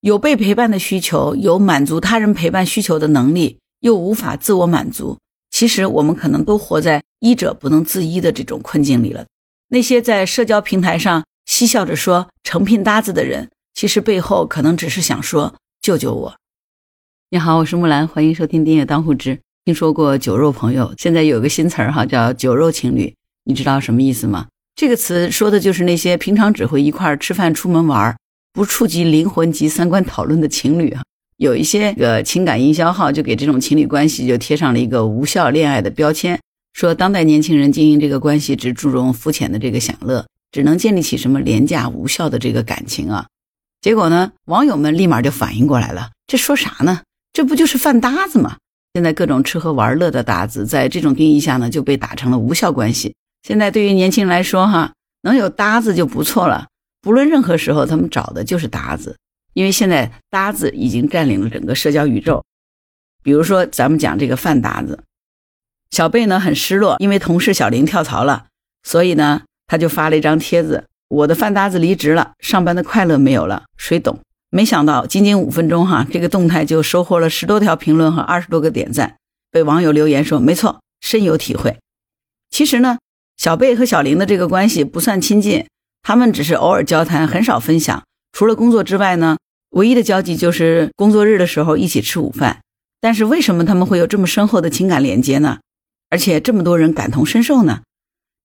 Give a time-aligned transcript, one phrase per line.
[0.00, 5.18] 有被陪伴的需求，有满足他人陪伴需求的能力，又无法自我满足。
[5.50, 9.26] 其实我们可能都活在医者不能自医的这种困境里了。
[9.68, 16.34] 那些在社交平台上嬉笑着说成聘搭子的人，其实背后可能只是想说救救我。
[17.28, 19.36] 你好，我是木兰，欢迎收听《订阅当户知》。
[19.66, 23.14] 听说过酒肉朋友，现在有个新词儿哈，叫酒肉情侣，
[23.44, 24.46] 你知道什么意思吗？
[24.74, 28.16] 这个词说的就是那些平常只会一块儿吃饭、出门玩儿，
[28.52, 31.02] 不触及灵魂及三观讨论的情侣啊。
[31.36, 36.38] 有一些个情感营销号就给这种情侣关系就贴上了一个无效恋爱的标签，
[36.74, 43.26] 说当代年轻人经营这个关系只注重肤浅的这个享乐，只能建立起什么廉价无效的这个感情啊。
[43.80, 47.00] 结果呢，网友们立马就反应过来了，这说啥呢？
[47.32, 48.58] 这不就是饭搭子吗？
[48.92, 53.14] 现在各种吃喝玩乐的搭子，在这种定义下呢，就被打成了无效关系。
[53.42, 56.66] 现在对于年轻人来说，哈，能有搭子就不错了，
[57.00, 59.16] 不论任何时候，他们找的就是搭子。
[59.52, 62.44] 因为现在搭子已经占领了整个社交宇宙，
[63.22, 65.02] 比如说咱们讲这个饭搭子，
[65.90, 68.46] 小贝呢很失落，因为同事小林跳槽了，
[68.84, 74.20] 所以呢他就发了一张帖子：“我的饭搭子离职了，上班的快乐没有了，谁懂？”
[74.50, 79.16] 没想到仅仅五分钟哈，这个动态就收获了十多条评论和二十多个点赞，
[79.50, 81.76] 被网友留言说：“没错，深有体会。”
[82.50, 82.98] 其实呢，
[83.36, 85.66] 小贝和小林的这个关系不算亲近，
[86.02, 88.02] 他们只是偶尔交谈，很少分享。
[88.32, 89.36] 除了工作之外呢，
[89.70, 92.60] 唯一的交集就是工作日的时候一起吃午饭。
[93.00, 95.58] 但是为什么他们会有这么深厚的情感连接呢？
[96.10, 97.80] 而且这么多人感同身受呢？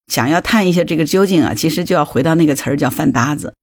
[0.08, 3.56] 想要探一下这个究竟啊，其实就要回到那个词儿叫“饭搭子”。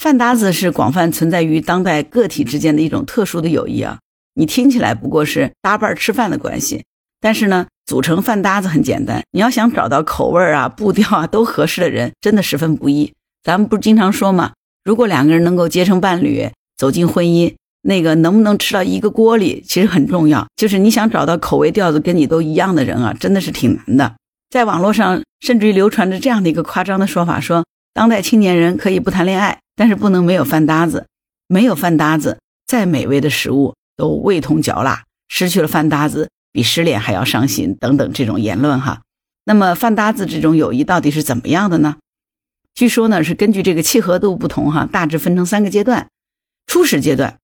[0.00, 3.98] 饭搭子是广泛存在于当代个体之间的一种特殊的友谊啊。
[4.34, 6.84] 你听起来不过是搭伴吃饭的关系，
[7.20, 9.22] 但是呢，组成饭搭子很简单。
[9.32, 13.12] 你要想找到口味啊、步调啊都合适的人，真的十分不易。
[13.42, 14.52] 咱们不是经常说吗？
[14.84, 20.46] 如果两个人能够结成伴侣，走进婚姻，那个能不能吃到一个锅里，其实很重要。
[20.56, 24.14] 就是你想找到口味调子跟你都一样的人啊，真的是挺难的。
[24.50, 31.06] 在网络上，甚至于流传着这样的一个夸张的说法：说当代青年人可以不谈恋爱，但是不能没有饭搭子。
[31.48, 35.02] 没有饭搭子，再美味的食物都味同嚼蜡。
[35.28, 37.76] 失去了饭搭子，比失恋还要伤心。
[37.80, 39.02] 等等这种言论哈。
[39.44, 41.96] 那么饭搭子这种友谊到底是怎么样的呢？
[42.74, 46.08] 据说呢，是根据这个契合度不同，哈，大致分成三个阶段。
[46.66, 47.38] 初始阶段，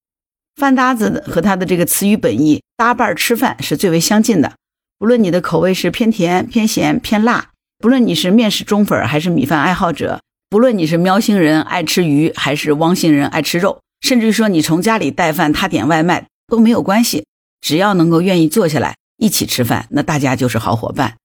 [0.55, 4.53] 饭搭子和他的这个词语本意搭伴吃饭是最为相近的。
[4.97, 10.19] 不论你的口味是偏甜、偏咸、偏辣，不论你是面食忠粉还是米饭爱好者，
[10.49, 17.25] 不论你是喵星人爱吃鱼还是汪星人爱吃肉，甚至于说你从家里带饭，他点外卖都没有关系，
[17.61, 21.15] 只要能够愿意坐下来一起吃饭，那大家就是好伙伴。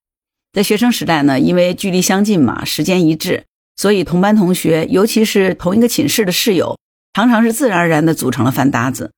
[0.53, 3.43] 在学生时代呢，因为距离相近嘛，时间一致。
[3.75, 6.77] 所以，同班同学，尤其是同一个寝室的室友，
[7.13, 9.11] 常常是自然而然地组成了饭搭子。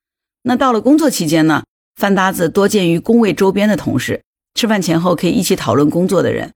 [0.43, 1.63] 那到了工作期间呢，
[1.95, 4.23] 饭搭子多见于工位周边的同事，
[4.55, 6.51] 吃饭前后可以一起讨论工作的人。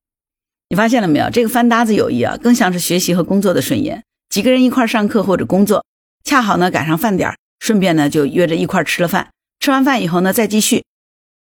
[0.69, 1.29] 你发现了没有？
[1.29, 4.03] 这个饭搭子友谊啊，更像是学习和工作的顺延。
[4.29, 5.85] 几个人一块上课或者工作，
[6.23, 9.29] 恰好呢赶上饭点顺便呢就约着一块吃了饭。
[9.59, 10.83] 吃完饭以后呢再继续。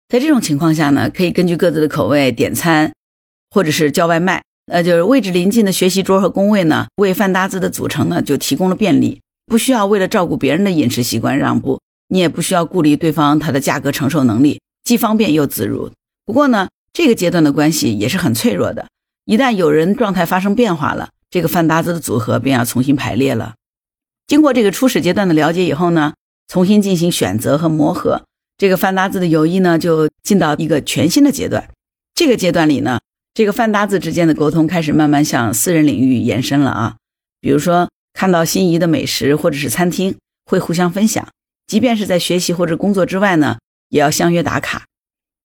[0.08, 2.92] 在这种情况下呢，可以根据各自的口味点餐，
[3.50, 4.42] 或者是叫外卖。
[4.70, 15.90] 呃，就是位置临近的学习桌和工位呢，为饭搭子的组成呢就提供了便利，不需要为了照顾别人的饮食习惯让步，你也不需要顾虑对方他的价格承受能力，既方便又自如。
[16.26, 18.86] 不过呢，这个阶段的关系也是很脆弱的，
[19.24, 23.54] 一旦有人状态发生变化了，这个饭搭子的组合便要重新排列了。
[24.26, 26.12] 经过这个初始阶段的了解以后呢，
[26.46, 28.22] 重新进行选择和磨合，
[28.58, 31.70] 这个饭搭子的友谊呢就进到一个全新的阶段。
[32.14, 32.98] 这个阶段里呢。
[33.38, 36.96] 这个饭搭子之间的沟通开始慢慢向私人领域延伸了啊，
[37.40, 40.16] 比如说看到心仪的美食或者是餐厅，
[40.46, 41.24] 会互相分享；
[41.68, 43.58] 即便是在学习或者工作之外呢，
[43.90, 44.86] 也要相约打卡。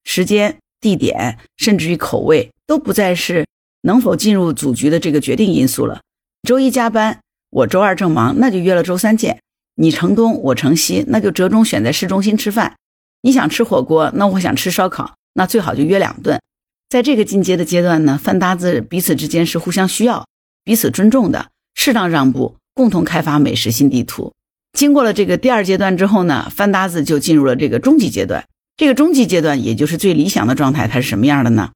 [0.02, 3.46] 时间、地点，甚至于口味，都不再是
[3.82, 6.00] 能否进入组局的这个决定因素了。
[6.42, 9.38] 周一加班，我周二正忙，那就约了周三见。
[9.76, 12.74] 你城东，我城西，那就折中选在市中心吃饭。
[13.22, 16.40] 你想吃火锅，那我想吃烧烤，那最好就约两顿。
[16.88, 20.26] 在这个进阶的阶段呢，饭搭子彼此之间是互相需要、
[20.64, 24.32] 彼此尊重的，适当让步，共同开发美食新地图。
[24.72, 28.44] 经过了这个第二阶段之后呢，饭搭子就进入了这个终极阶段。
[28.76, 31.70] 这个终极阶段，也就是最理想的状态，它是什么样的呢？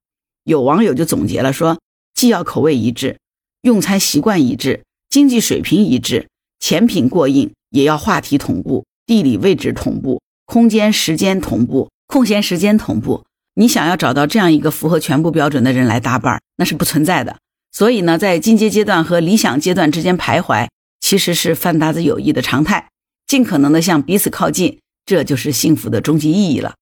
[0.45, 1.79] 有网友就总结了说，
[2.15, 3.19] 既要口味一致，
[3.63, 6.27] 用餐习惯一致，经济水平一致，
[6.59, 13.25] 前品过硬，也要话题同步，地理位置同步，空间时间同步，空闲时间同步。
[13.59, 17.39] 你想要找到这样一个符合全部标准的人来搭伴儿，那是不存在的。
[17.73, 20.69] 所以呢，在进阶阶段和理想阶段之间徘徊，
[21.01, 22.89] 其实是饭搭子友谊的常态。
[23.27, 26.77] 尽可能的向彼此靠近，这就是幸福的终极意义了。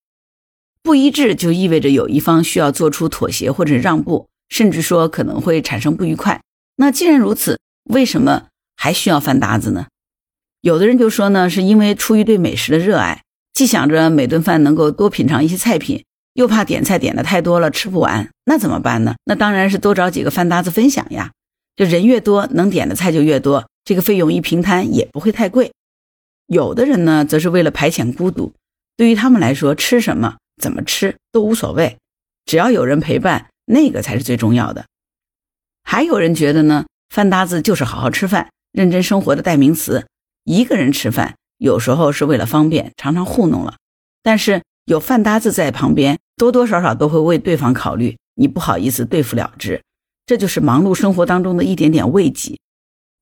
[0.83, 6.43] 不一致就意味着有一方需要做出妥协或者让步，甚至说可能会产生不愉快。
[6.77, 9.87] 那既然如此，为什么还需要饭搭子呢？
[10.61, 13.23] 有的人就说呢，是因为出于对美食的热爱，
[13.55, 16.05] 既想着每顿饭能够多品尝一些菜品，
[16.37, 19.17] 又怕点菜点的太多了吃不完，那怎么办呢？
[19.25, 21.33] 那当然是多找几个饭搭子分享呀。
[21.75, 25.73] 就人越多，能点的菜就越多，这个费用一平摊也不会太贵。
[26.47, 28.53] 有的人呢，则是为了排遣孤独，
[28.99, 31.97] 对于他们来说，吃什么、怎么吃都无所谓，
[32.45, 34.85] 只要有人陪伴，那个才是最重要的。
[35.83, 40.07] 还有人觉得呢，饭搭子就是好好吃饭、认真生活的代名词。
[40.45, 43.77] 一个人吃饭，有时候是为了方便，常常糊弄了。
[44.23, 49.83] 但是有饭搭子在旁边，多多少少都会为对方考虑，你不好意思对付了之。
[50.25, 52.57] 这就是忙碌生活当中的一点点慰藉。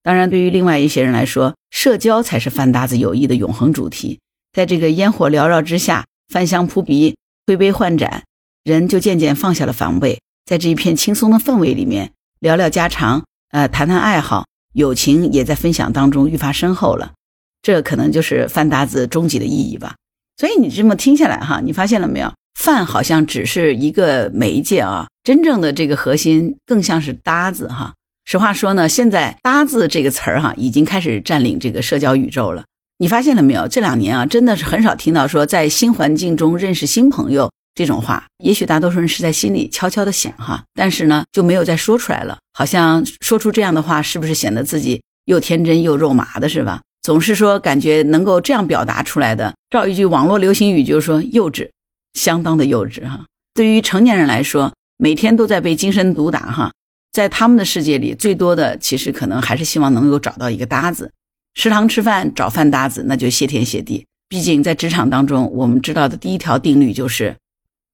[0.02, 4.20] 当然，对于另外一些人来说，社交才是饭搭子友谊的永恒主题。
[4.52, 7.16] 在这个烟火缭绕之下，饭香扑鼻，
[7.46, 8.24] 挥杯换盏，
[8.62, 14.44] 人就渐渐放下了防备，在这一片轻松的氛围里面，聊聊家常，呃，谈谈爱好。
[14.74, 17.14] 友情也在分享当中愈发深厚了，
[17.62, 19.94] 这可能就是饭搭子终极的意义吧。
[20.36, 22.32] 所以你这么听下来哈，你发现了没有？
[22.58, 27.92] 饭好像只是一个媒介啊，真正的这个核心更像是搭子哈。
[28.24, 32.64] 实话说呢，现在“搭子”这个词儿哈，已经开始占领这个社交宇宙了。
[32.98, 33.68] 你发现了没有？
[33.68, 37.50] 这两年啊，真的是很少听到说在新环境中认识新朋友。
[37.74, 42.38] 这种话，也许大多数人是在心里悄悄的想哈，但是呢，就没有再说出来了。
[42.52, 46.80] 好像说出这样的话，是不是显得自己又天真又肉麻的，是吧？
[47.04, 51.68] 总是说感觉能够这样表达出来的，照一句网络流行语，就是说幼稚，
[52.14, 53.26] 相当的幼稚哈。
[53.52, 56.72] 对于成年人来说，每天都在被精神毒打哈，
[57.12, 61.12] 在他们的世界里，最多的其实可能还是希望能够找到一个搭子。
[61.52, 64.06] 食堂吃饭找饭搭子，那就谢天谢地。
[64.26, 67.36] 毕竟在职场当中，我们知道的第一条定律就是。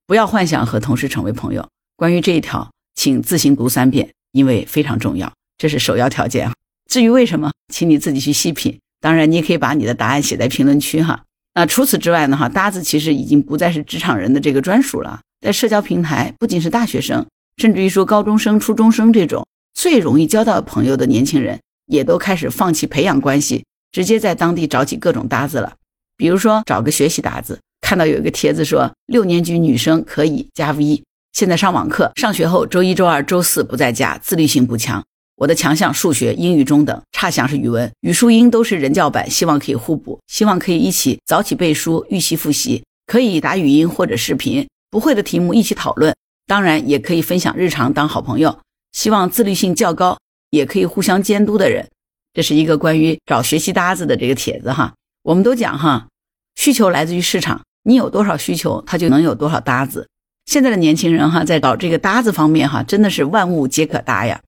[0.07, 1.67] 不要幻想和同事成为朋友。
[1.97, 6.53] 关于这一条，请自行读三遍，因为非常重要，这是首要条件啊。
[6.89, 8.79] 至于为什么，请你自己去细品。
[9.01, 11.23] 当然，你也可以把你的答案写在评论区哈。
[11.55, 12.37] 那除此之外呢？
[12.37, 15.19] 哈，搭子其实已经不再是职场人的这个专属了。
[15.41, 17.25] 在社交平台，不仅是大学生，
[17.57, 25.73] 甚至于说高中生、初中生这种最容易交到朋友的年轻人，也都开始放弃培养关系，直接在当地找起各种搭子了。
[26.15, 27.59] 比如说，找个学习搭子。
[27.81, 31.03] 看到有一个帖子说，六年级女生可以加 V。
[31.33, 35.03] 现在上网课，上学后周一、周二、周四不在家，自律性不强。
[35.41, 46.15] 我的强项数学、英语中等，差项是语文，语数英都是人教版，希望可以互补，希望可以一起早起背书、预习复习，可以打语音或者视频，不会的题目一起讨论，
[46.45, 48.59] 当然也可以分享日常当好朋友。
[48.91, 50.15] 希望自律性较高，
[50.51, 51.89] 也可以互相监督的人。
[52.35, 54.93] 这是一个关于找学习搭子的这个帖子哈。
[55.23, 56.07] 我们都讲哈，
[56.53, 57.59] 需求来自于市场。
[57.83, 60.07] 你有多少需求，他就能有多少搭子。
[60.45, 64.39] 现在的年轻人哈，在搞这个搭子方面哈，真的是万物皆可搭呀。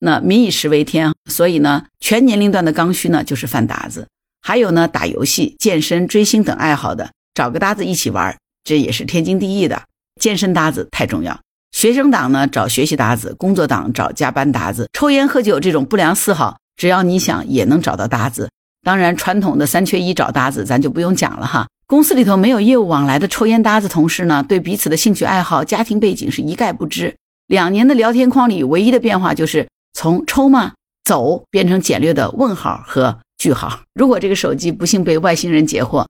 [0.00, 4.08] 那民以食为天，所以呢，全年龄段的刚需呢就是饭搭子。
[4.42, 9.82] 还有呢，打游戏、健身、追星等爱好的，找个搭子一起玩，这也是天经地义的。
[10.20, 11.38] 健身搭子太重要。
[11.72, 14.88] 学生党呢，找学习搭子；工作党找加班搭子。
[14.92, 18.48] 抽烟喝酒这种不良嗜好，只要你想，也能找到搭子。
[18.82, 21.68] 当然，传统的三缺一找搭子，咱就不用讲了哈。
[21.86, 27.14] 公司里头没有业务往来的抽烟搭子同事呢，对彼此的兴趣爱好、家庭背景是一概不知。
[27.46, 30.72] 两年的聊天框里，唯一的变化就是从抽吗、
[31.04, 33.80] 走变成简略的问号和句号。
[33.94, 36.06] 如果这个手机不幸被外星人截获，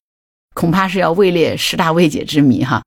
[0.54, 2.82] 恐怕是要位列十大未解之谜哈。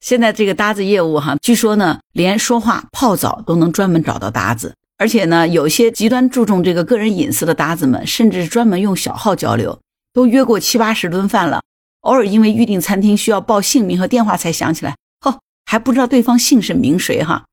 [0.00, 9.80] 现在这个搭子业务哈，据说呢，连说话、泡澡都能专门找到搭子，而且呢，有些极端注重这个个人隐私的搭子们，甚至专门用小号交流，
[10.12, 11.62] 都约过七八十顿饭了。
[12.02, 14.96] 偶尔因为预订餐厅需要报姓名和电话才想起来，
[15.26, 17.44] 哦，还不知道对方姓甚名谁哈。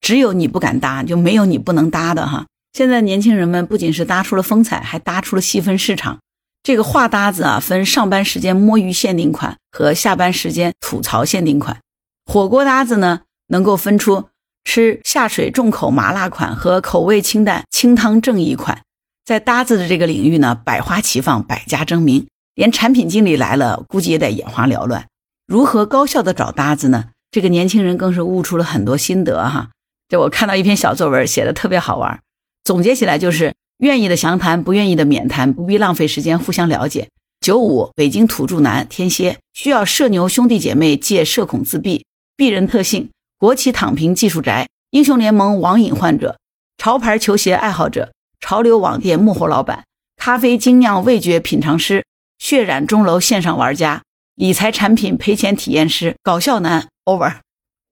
[0.00, 2.46] 只有你不敢搭，就没有你不能搭的哈。
[2.72, 6.18] 现在年轻人们不仅是搭出了风采，还搭出了细分市场。
[6.62, 11.78] 这个话搭子啊，分上班时间摸鱼限定款和下班时间吐槽限定款。
[12.26, 14.28] 火锅搭子呢，能够分出
[14.64, 18.82] 吃下水重口麻辣款和口味清淡清汤正义款。
[19.24, 22.26] 在搭子的这个领域呢，百花齐放，百家争鸣。
[22.54, 25.06] 连产品经理来了，估计也得眼花缭乱。
[25.46, 27.06] 如何高效的找搭子呢？
[27.30, 29.70] 这个年轻人更是悟出了很多心得哈。
[30.10, 32.20] 这我看到一篇小作文，写的特别好玩。
[32.64, 37.08] 总结起来就是：愿意的详谈，不愿意的免谈，不必浪费时间互相了解。
[37.40, 42.04] 九五，北京土著男，天蝎，需要社牛兄弟姐妹借社恐自闭，
[42.36, 46.36] 鄙人特性，国企躺平技术宅，英雄联盟网瘾患者，
[46.76, 49.84] 潮牌球鞋爱好者，潮流网店幕后老板，
[50.16, 52.04] 咖啡精酿味觉品尝师。
[52.40, 54.02] 血染钟楼线上玩家，
[54.34, 57.36] 理财产品赔钱体验师，搞笑男 over。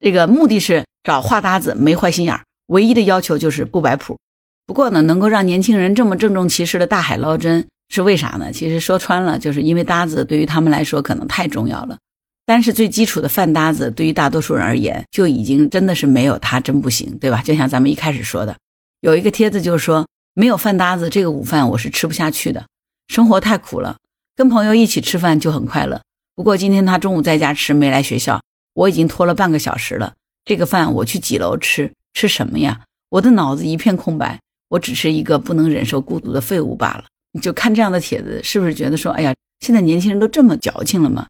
[0.00, 4.18] 这个目的是找话搭子，没坏心眼儿，唯一的要求就是不摆谱。
[4.66, 8.52] 不过呢，能够让年轻人这么郑重其事的大海捞针，是为啥呢？
[8.52, 11.96] 其实说穿了，就是因为搭子对于他们来说可能太重要了。
[12.44, 17.40] 但是最基础的饭搭子，对于大多数人而言，就已经真的是没有他真不行，对吧？
[17.40, 18.54] 就像咱们一开始说的，
[19.00, 22.66] 有一个帖子就是说，没有饭搭子，这个午饭我是吃不下去的，
[23.06, 23.96] 生活太苦了。
[24.36, 26.02] 跟朋友一起吃饭就很快乐。
[26.34, 28.42] 不过今天他中午在家吃，没来学校，
[28.74, 30.12] 我已经拖了半个小时了。
[30.48, 31.92] 这个饭我去几楼吃？
[32.14, 32.80] 吃什么呀？
[33.10, 34.40] 我的脑子一片空白。
[34.70, 37.04] 我只是一个不能忍受孤独的废物罢了。
[37.32, 41.26] 你就看这样的帖子，是不是觉得说，哎呀，现在年轻人都这么矫情了吗？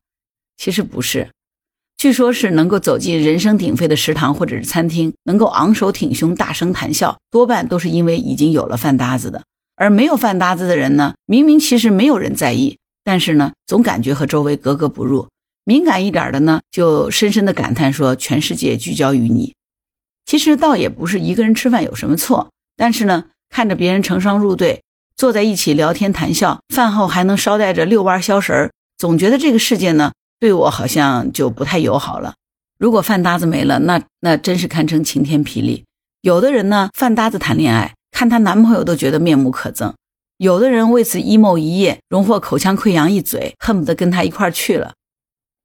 [0.56, 1.28] 其实不是，
[1.96, 9.42] 据说是能够走进人声鼎沸的食堂或者是餐厅，能够昂首挺胸、大声谈笑，多半都是因为已经有了饭搭子的。
[9.75, 15.26] 而没有饭搭子的人呢，明明其实没有人在意，但是呢，总感觉和周围格格不入。
[15.68, 19.54] 敏感一点的呢，就深深的感叹说，全世界聚焦于你。
[20.25, 22.48] 其实倒也不是一个人吃饭有什么错。
[22.75, 24.82] 但是呢，看着别人成双入对，
[25.14, 32.32] 坐在一起聊天谈笑，饭后还能捎带着遛弯消食儿，总觉得这个世界呢，对我好像就不太友好了。
[32.78, 35.84] 如果饭搭子没了，那那真是堪称晴天霹雳。
[36.22, 39.92] 有的人呢，饭搭子谈恋爱，看她男朋友都觉得面目可憎；
[40.38, 44.94] 有的人为此 emo 一夜，荣获口腔溃疡一嘴，恨不得跟他一块去了。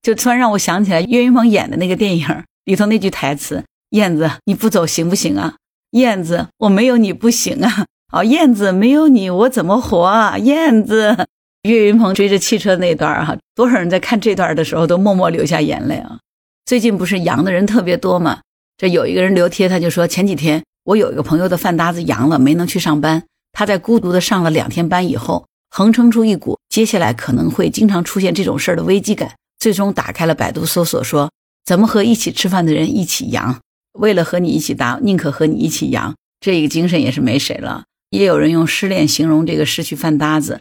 [0.03, 2.27] 就突然让我想起来岳云鹏演的那个电影
[2.65, 5.55] 里头那句台词：“燕子，你不走行不行啊？”
[5.91, 7.85] 燕子，我没有你不行啊！
[8.11, 10.37] 哦，燕子，没有你我怎么活啊？
[10.37, 11.27] 燕子，
[11.63, 16.19] 岳云鹏追着汽车那段哈，多少人在看这段的时候都默默流下眼泪啊！
[16.65, 18.41] 最近不是阳的人特别多吗？
[18.77, 23.23] 这有一个人留贴，他就说前几天我有一个朋友的饭搭子阳了，没能去上班。
[23.51, 29.33] 他在孤独的上了两天班以后，横撑出一股接下来可能会经常出现这种事儿的危机感，
[29.63, 31.31] 最终打开了百度搜索，说
[31.63, 33.61] 怎么和一起吃饭的人一起阳。
[33.93, 37.85] 为了和你一起搭，宁可和你一起阳，这一个精神也是没谁了。
[38.09, 40.59] 也有人用失恋形容这个失去饭搭子，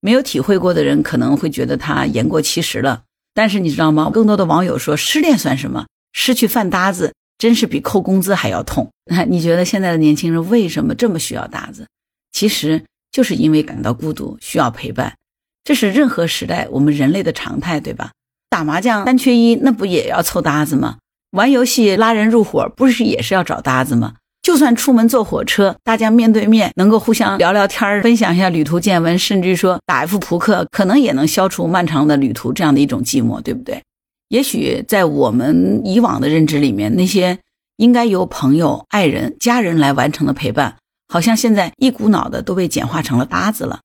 [0.00, 3.04] 没有体会过的人可能会觉得他言过其实了。
[3.32, 4.10] 但是你知道吗？
[4.12, 5.86] 更多的网友说，失恋算什么？
[6.12, 8.90] 失去饭搭子真是比扣工资还要痛。
[9.08, 11.86] 那 你觉得现在的年轻人为什么这么需要搭子？
[12.32, 15.14] 其实就是因为感到孤独，需要陪伴。
[15.62, 18.10] 这是任何时代我们人类的常态，对吧？
[18.50, 20.98] 打麻将三缺一，那不也要凑搭子吗？
[21.30, 24.14] 玩游戏拉人入伙，不是也是要找搭子吗？
[24.42, 33.80] 就算出门坐火车，大家面对面能够互相聊聊天分享一下旅途见闻，甚至说打一副扑克，可能也能消除漫长的旅途这样的一种寂寞，对不对？
[34.28, 37.38] 也许在我们以往的认知里面，那些
[37.76, 40.76] 应该由朋友、爱人、家人来完成的陪伴，
[41.08, 43.80] 好像现在一股脑的都被简化成了搭子了。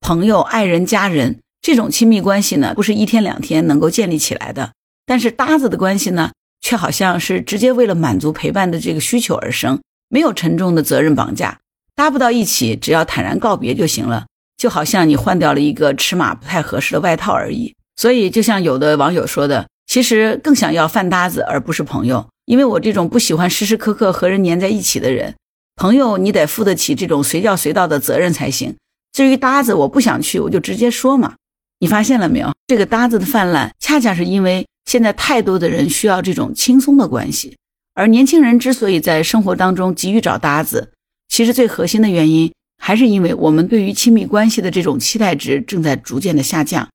[0.00, 4.72] 朋友、爱人、家人这种亲密关系呢，不是一天两天能够建立起来的，
[5.04, 6.30] 但是搭子的关系呢？
[6.62, 11.58] 却好像是直接为了满足陪伴的这个需求而生，没有沉重的责任绑架，
[11.94, 14.26] 搭不到一起，只要坦然告别就行了。
[14.58, 17.74] 就好像你换掉了一个尺码不太合适的外套而已。
[17.96, 25.34] 所以，就像有的网友说的，其实更想要饭搭子而不是朋友，因为我这种不喜欢时时刻刻和人黏在一起的人，
[25.76, 28.76] 朋友你得负得起这种随叫随到的责任才行。
[29.12, 31.36] 至于搭子，我不想去，我就直接说嘛。
[31.80, 32.54] 你发现了没有？
[32.68, 34.64] 这个搭子的泛滥，恰恰是因为。
[34.86, 37.56] 现在太多的人需要这种轻松的关系，
[37.94, 40.90] 而年轻人之所以在生活当中急于找搭子，
[41.28, 46.88] 其实最核心的原因还是因为我们对于亲密关系的这种期待值正在逐渐的下降。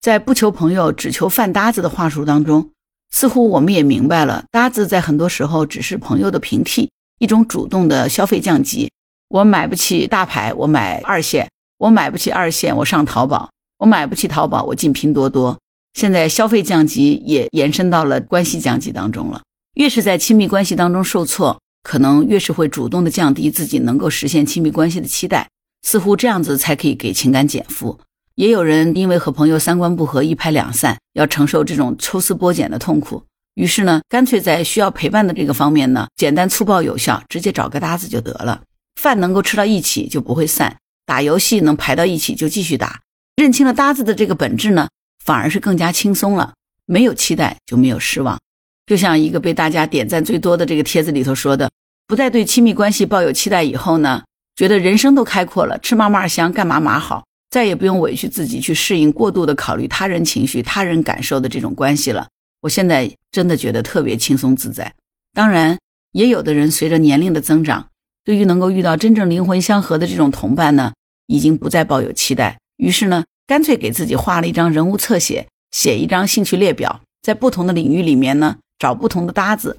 [0.00, 2.70] 在不求朋友只求饭搭子的话术当中，
[3.12, 6.90] 似乎我们也明白了，搭子在很多时候只是朋友的平替，
[7.20, 8.90] 一种主动的消费降级。
[9.28, 11.46] 我买不起大牌，我买二线；
[11.78, 15.58] 我买不起二线，我上淘宝；我买不起淘宝，我进拼多多。
[15.94, 19.42] 现在消费降级也延伸到了关系降级当中了。
[19.74, 25.48] 越是在亲密关系当中受挫，可能越是会主动的降低自己能够实现亲密关系的期待，
[25.82, 27.98] 似乎这样子才可以给情感减负。
[28.34, 33.22] 也有人因为和朋友三观不合，一拍两散，要承受这种抽丝剥茧的痛苦，
[33.54, 38.62] 于是呢，干脆在需要陪伴的这个方面呢，简单粗暴有效，直接找个搭子就得了。
[39.00, 43.00] 饭能够吃到一起就不会散，打游戏能排到一起就继续打。
[43.36, 44.88] 认清了搭子的这个本质呢？
[45.22, 46.54] 反而是更加轻松了，
[46.86, 48.38] 没有期待就没有失望。
[48.86, 51.70] 就像一个被大家点赞最多的这个帖子里头说的，
[52.06, 54.22] 不再对亲密关系抱有期待以后呢，
[54.54, 62.28] 觉得人生都开阔了，吃嘛嘛香，干嘛嘛好，再也不用委屈自己去适应过度的考虑他人情绪、他人感受的这种关系了。
[62.62, 64.94] 我现在真的觉得特别轻松自在。
[65.34, 65.76] 当然，
[66.12, 67.88] 也有的人随着年龄的增长，
[68.24, 70.94] 对于能够遇到真正灵魂相合的这种同伴呢，
[71.26, 73.24] 已经不再抱有期待，于是呢。
[73.48, 79.78] 干脆给自己画了一张人物侧写，写一张兴趣列表，在不同的领域里面呢找不同的搭子。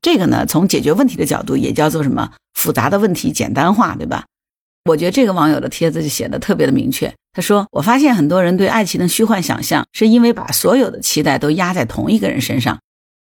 [0.00, 2.34] 这个呢，从解决问题的角度也叫做什么？
[2.54, 4.26] 复杂的问题简单化，对吧？
[4.84, 7.12] 我觉得这个网友的帖子就写的特别的明确。
[7.32, 12.78] 他说：“我发现很多人对爱情的虚幻想象，是因为把所有的期待都压在同一个人身上，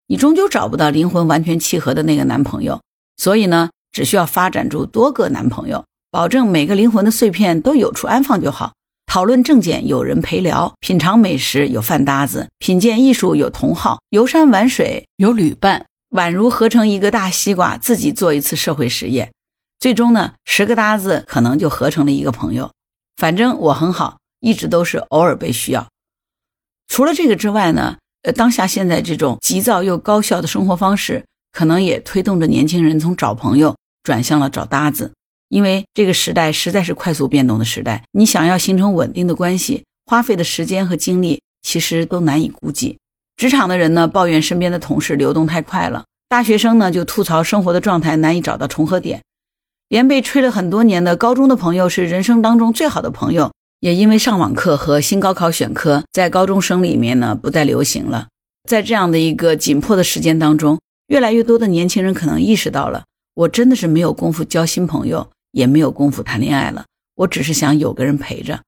[0.06, 2.80] 你终究找不到灵魂完全契合的那个男朋友。
[3.18, 8.74] 所以呢，只需要发展出多个男朋友，保证每个灵魂的碎片都有处安放就好。
[9.14, 19.32] 讨论正件有人陪聊，品尝美食有饭搭子，品鉴艺术有同好，游山玩水有旅伴，宛如合成一个大西瓜，自己做一次社会实验。”
[19.80, 22.72] 最终呢，十个搭子可能就合成了一个朋友。
[23.18, 25.88] 反正我很好，一直都是偶尔被需要。
[26.88, 35.14] 除了这个之外呢，呃，当下现在这种急躁又高效的生活方式，可能也推动着年轻人从找朋友转向了找搭子。
[35.54, 42.98] 因为这个时代实在是快速变动的时代，你想要形成稳定的关系，花费的时间和精力其实都难以估计。
[43.38, 49.22] 职场的人呢，抱怨身边的同事流动太快了；大学生呢，就吐槽生活的状态难以找到重合点。
[49.90, 58.28] 连被吹了很多年的高中的朋友是人生当中最好的朋友，也因为上网课和新高考选科在高中生里面呢不再流行了。
[58.68, 60.80] 在这样的一个紧迫的时间当中，
[61.10, 63.04] 越来越多的年轻人可能意识到了，
[63.36, 66.84] 我真的是没有功夫交新朋友，也没有功夫谈恋爱了。
[67.16, 68.62] 我只是想有个人陪着。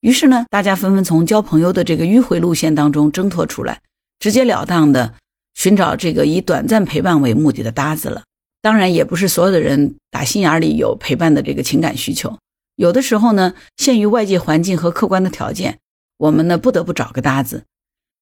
[0.00, 3.80] 于是呢，大家纷纷从交朋友的这个迂回路线当中挣脱出来，
[4.18, 5.14] 直截了当的
[5.54, 8.22] 寻找这个以短暂陪伴为目的的搭子了。
[8.62, 12.38] 当然，也不是所有的人打心眼里有陪伴的这个情感需求。
[12.76, 15.78] 有的时候呢，限于外界环境和客观的条件，
[16.16, 17.64] 我们呢不得不找个搭子。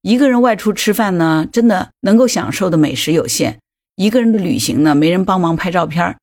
[0.03, 3.59] 一个人外出吃饭呢，真的能够享受的美食有限；
[3.97, 6.15] 一个人的旅行呢，没人帮忙拍照片；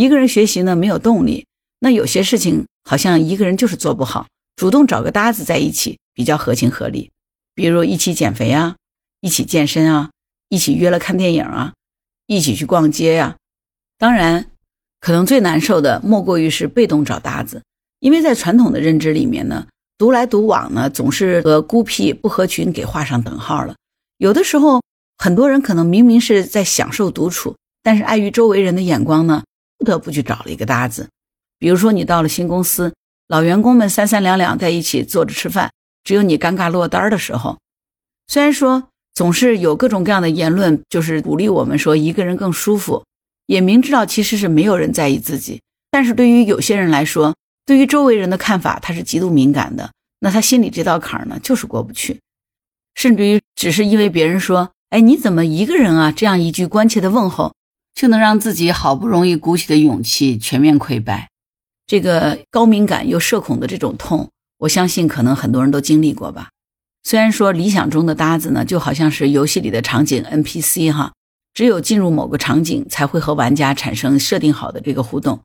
[0.00, 1.44] 一个人学习呢，没有动力。
[1.78, 4.26] 那有些事情好像一个人就是做不好，
[4.56, 7.10] 主动找个搭子在一起比较合情合理。
[7.54, 8.76] 比如一起减肥啊，
[9.20, 10.08] 一起健身啊，
[10.48, 11.74] 一起约了看电影啊，
[12.26, 13.36] 一起去逛街呀。
[13.98, 14.46] 当然，
[15.00, 17.62] 可能最难受的莫过于是被动找搭子，
[17.98, 19.66] 因为在传统的认知里面呢，
[19.98, 23.76] 独来独往呢总是和孤僻不合群给画上等号了。
[24.16, 24.80] 有的时候，
[25.18, 29.42] 很多人可能明明是在享受独处，但是碍于周围人的眼光呢，
[29.80, 31.08] 不得不去找了一个搭子。
[31.58, 32.94] 比如说，你到了新公司，
[33.26, 35.72] 老员工们三三两两在一起坐着吃饭，
[36.04, 37.58] 只有你尴尬落单的时候。
[38.28, 43.02] 虽然说总是有各种各样的言论，就是鼓励我们说一个人更舒服。
[43.46, 47.34] 也明知道其实是没有人在意自己，但是对于有些人来说，
[47.66, 49.90] 对于周围人的看法，他是极度敏感的。
[50.20, 52.20] 那他心里这道坎儿呢，就是过不去。
[52.94, 57.54] 甚至于只是因为别人说：“哎，你怎么一个人啊？”这样一句关切的问候，
[57.94, 61.30] 就能让自己好不容易鼓起的勇气全面溃败。
[61.86, 66.50] 这个高敏感又社恐的这种痛，我相信可能很多人都经历过吧。
[67.02, 71.12] 虽然说理想中的搭子呢，就好像是游戏里的场景 NPC 哈。
[71.52, 75.40] 只有进入某个场景，才会和玩家产生设定好的这个互动。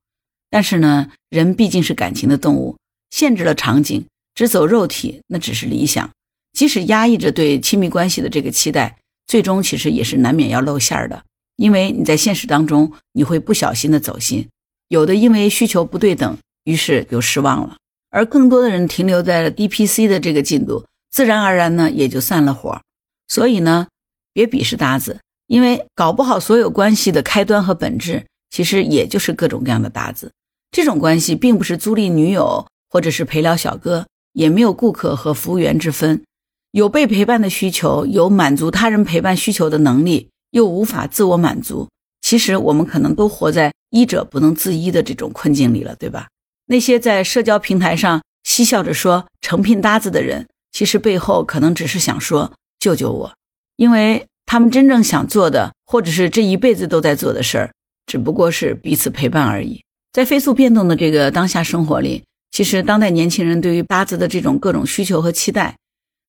[0.52, 2.78] 但是呢，人毕竟是感情的动物，
[3.10, 4.06] 限制了场景，
[4.36, 6.12] 只走肉体，那只是理想。
[6.54, 11.24] 即使压抑着对亲密关系的这个期待，最终其实也是难免要露馅儿的。
[11.56, 14.48] 因为你在现实当中，你会不小心的走心。
[14.90, 17.76] 有的因为需求不对等，于是就失望了；
[18.10, 22.82] 而更多的人停留在了 DPC 的这个进度，自然而然呢也就散了伙。
[23.28, 23.88] 所以呢，
[24.34, 25.20] 别鄙视搭子。
[25.48, 30.32] 因为搞不好，所有关系的开端和本质，其实也就是各种各样的搭子。
[30.72, 36.24] 这种关系并不是租赁女友，或者是陪聊小哥，也没有顾客和服务员之分。
[36.72, 41.86] 有被陪伴的需求，有满足他人陪伴需求的能力，又无法自我满足。
[42.22, 46.30] 其实我们可能都活在医者不能自医的这种困境里了，对吧？
[46.68, 53.34] 那些在社交平台上嬉笑着说成聘搭子的人，其实背后可能只是想说救救我，
[53.76, 54.26] 因为。
[54.48, 57.72] 他们真正想做的，或者是这一辈子都在做的事儿，
[58.06, 59.82] 只不过是彼此陪伴而已。
[60.14, 65.76] 在飞速变动的这个当下生活里，其实当代年轻人对于搭子的这种各种需求和期待，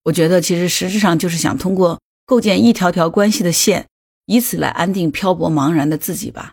[0.05, 3.85] 我觉得其实实质上就是想通过构建一条条关系的线，
[4.27, 6.53] 以此来安定漂泊茫然的自己吧。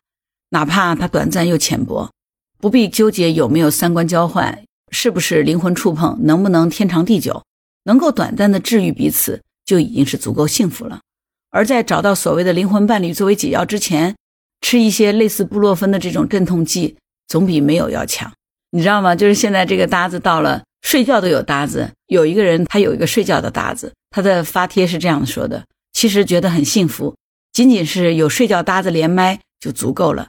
[0.49, 2.12] 哪怕它短暂又浅薄，
[2.59, 7.43] 不必纠结有没有三观交换，是不是灵魂触碰，能不能天长地久，
[7.83, 11.01] 能够短暂的治愈彼此，就已经是足够幸福了。
[11.49, 14.15] 而在找到所谓的灵魂伴侣作为解药之前，
[14.62, 18.31] 吃一些类似布洛芬的这种镇痛剂，总比没有要强。
[18.71, 19.15] 你知道吗？
[19.15, 27.15] 就是现在这个搭子到了睡觉都有搭子，有一个人他有一个睡觉的搭子，他的发帖是这样说的：其实觉得很幸福，
[27.53, 30.27] 仅仅是有睡觉搭子连麦就足够了。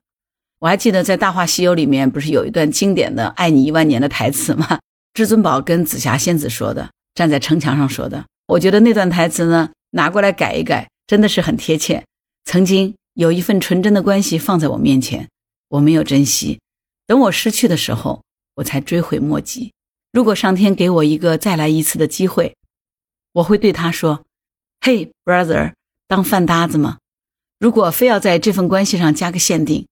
[0.61, 4.79] 我还记得在《大话西游》里面不是有一段经典的“爱你一万年”的台词吗？
[5.15, 8.25] 至尊宝跟紫霞仙子说的：“站在城墙上说的。
[8.47, 12.05] 我觉得那段台词呢，拿过来改一改，真的是很贴切。
[12.45, 15.29] 曾经有一份纯真的关系放在我面前，
[15.69, 16.61] 我没有珍惜，
[17.07, 18.23] 等我失去的时候，
[18.57, 19.73] 我才追悔莫及。
[20.13, 22.55] 如果上天给我一个再来一次的机会，
[23.33, 24.25] 我会对他说
[24.81, 25.73] ：“嘿，brother，
[26.07, 26.99] 当饭搭子吗？
[27.65, 29.87] 如果非要在这份关系上加个限定，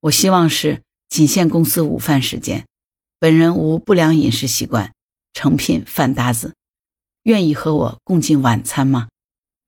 [0.00, 2.66] 我希望是仅限公司午饭时间。
[3.20, 4.92] 本人无不良饮食习惯，
[5.32, 6.56] 诚聘饭搭子，
[7.22, 9.06] 愿意和我共进晚餐吗？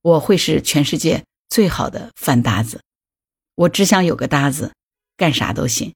[0.02, 2.80] 我会是全世界最好的饭搭子。
[3.54, 4.72] 我只想有个搭子，
[5.16, 5.94] 干啥都行。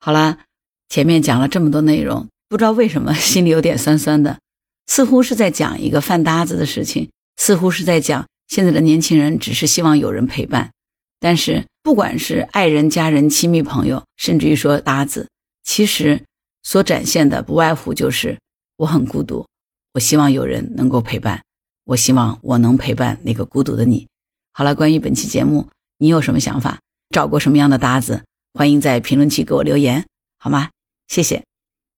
[0.00, 0.40] 好了，
[0.88, 4.40] 前面讲了这么多内容。”不知道为什么心里有点酸酸的，
[4.88, 10.70] 似乎是在讲一个饭搭子的事情，似乎是在讲现在的年轻人只是希望有人陪伴。
[11.20, 15.28] 但是不管是爱人、家人、亲密朋友，甚至于说搭子，
[15.62, 16.22] 其实
[16.62, 18.38] 所展现的不外乎就是
[18.76, 19.46] 我很孤独，
[19.94, 21.42] 我希望有人能够陪伴，
[21.84, 24.06] 我希望我能陪伴那个孤独的你。
[24.52, 26.80] 好了，关于本期节目，你有什么想法？
[27.10, 28.22] 找过什么样的搭子？
[28.52, 30.06] 欢迎在评论区给我留言，
[30.38, 30.70] 好吗？
[31.08, 31.42] 谢谢。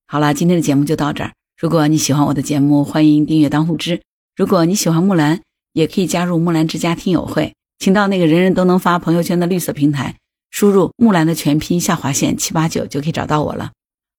[0.06, 1.32] 好了，今天的节目就到这儿。
[1.58, 4.00] 如果你喜欢我的节目，欢迎订阅当户知。
[4.36, 5.42] 如果你喜欢木兰，
[5.76, 10.16] 也可以加入木兰之家听友会，请到那个人人都能发朋友圈的绿色平台，
[10.50, 13.72] 输入木兰的全拼下划线七八九就可以找到我了。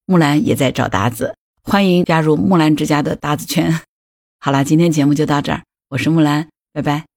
[0.06, 3.82] 木兰也在找搭子，欢迎加入木兰之家的搭子圈。
[4.40, 7.17] 好了，今天节目就到这儿，我是木兰，拜拜。